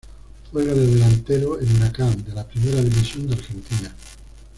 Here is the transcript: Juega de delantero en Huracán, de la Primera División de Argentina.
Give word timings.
Juega 0.51 0.73
de 0.73 0.87
delantero 0.87 1.59
en 1.61 1.75
Huracán, 1.75 2.23
de 2.25 2.33
la 2.33 2.43
Primera 2.47 2.81
División 2.81 3.27
de 3.27 3.35
Argentina. 3.35 3.95